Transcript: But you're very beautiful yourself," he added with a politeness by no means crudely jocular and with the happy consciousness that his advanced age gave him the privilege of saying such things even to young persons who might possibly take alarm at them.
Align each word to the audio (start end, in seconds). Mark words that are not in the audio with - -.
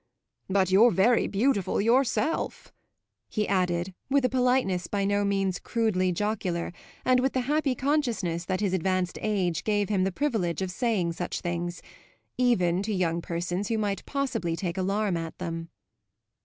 But 0.49 0.71
you're 0.71 0.89
very 0.89 1.27
beautiful 1.27 1.79
yourself," 1.79 2.73
he 3.29 3.47
added 3.47 3.93
with 4.09 4.25
a 4.25 4.29
politeness 4.29 4.87
by 4.87 5.05
no 5.05 5.23
means 5.23 5.59
crudely 5.59 6.11
jocular 6.11 6.73
and 7.05 7.19
with 7.19 7.33
the 7.33 7.41
happy 7.41 7.75
consciousness 7.75 8.45
that 8.45 8.61
his 8.61 8.73
advanced 8.73 9.19
age 9.21 9.63
gave 9.63 9.89
him 9.89 10.03
the 10.03 10.11
privilege 10.11 10.63
of 10.63 10.71
saying 10.71 11.13
such 11.13 11.41
things 11.41 11.83
even 12.35 12.81
to 12.81 12.91
young 12.95 13.21
persons 13.21 13.67
who 13.67 13.77
might 13.77 14.03
possibly 14.07 14.55
take 14.55 14.79
alarm 14.79 15.17
at 15.17 15.37
them. 15.37 15.69